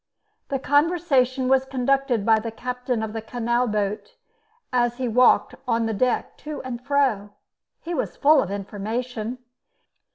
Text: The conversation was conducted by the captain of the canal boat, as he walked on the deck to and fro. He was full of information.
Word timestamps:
The 0.49 0.57
conversation 0.57 1.47
was 1.47 1.63
conducted 1.65 2.25
by 2.25 2.39
the 2.39 2.49
captain 2.49 3.03
of 3.03 3.13
the 3.13 3.21
canal 3.21 3.67
boat, 3.67 4.15
as 4.73 4.97
he 4.97 5.07
walked 5.07 5.53
on 5.67 5.85
the 5.85 5.93
deck 5.93 6.37
to 6.37 6.59
and 6.63 6.83
fro. 6.83 7.29
He 7.81 7.93
was 7.93 8.17
full 8.17 8.41
of 8.41 8.49
information. 8.49 9.37